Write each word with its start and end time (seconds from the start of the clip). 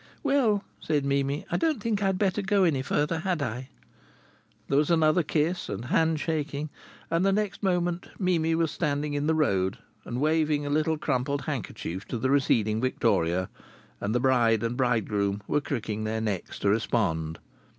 "Well," 0.23 0.63
said 0.79 1.05
Mimi, 1.05 1.45
"I 1.51 1.57
don't 1.57 1.79
think 1.79 2.01
I'd 2.01 2.17
better 2.17 2.41
go 2.41 2.63
any 2.63 2.81
further, 2.81 3.19
had 3.19 3.39
I?" 3.43 3.69
There 4.67 4.79
was 4.79 4.89
another 4.89 5.21
kiss 5.21 5.69
and 5.69 5.85
hand 5.93 6.19
shaking, 6.19 6.71
and 7.11 7.23
the 7.23 7.31
next 7.31 7.61
moment 7.61 8.07
Mimi 8.17 8.55
was 8.55 8.71
standing 8.71 9.13
in 9.13 9.27
the 9.27 9.35
road 9.35 9.77
and 10.03 10.19
waving 10.19 10.65
a 10.65 10.71
little 10.71 10.97
crumpled 10.97 11.43
handkerchief 11.43 12.07
to 12.07 12.17
the 12.17 12.31
receding 12.31 12.81
victoria, 12.81 13.47
and 13.99 14.15
the 14.15 14.19
bride 14.19 14.63
and 14.63 14.75
bridegroom 14.75 15.43
were 15.47 15.61
cricking 15.61 16.03
their 16.03 16.19
necks 16.19 16.57
to 16.57 16.69
respond. 16.71 17.37